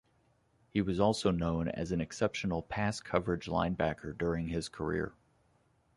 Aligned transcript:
He 0.71 0.81
was 0.81 0.99
also 0.99 1.29
known 1.29 1.67
as 1.69 1.91
an 1.91 2.01
exceptional 2.01 2.63
pass-coverage 2.63 3.45
linebacker 3.45 4.17
during 4.17 4.47
his 4.47 4.67
career. 4.67 5.13